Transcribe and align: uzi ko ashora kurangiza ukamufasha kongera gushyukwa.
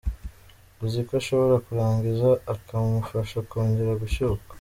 uzi 0.85 0.99
ko 1.07 1.11
ashora 1.21 1.55
kurangiza 1.65 2.29
ukamufasha 2.53 3.37
kongera 3.49 3.93
gushyukwa. 4.03 4.45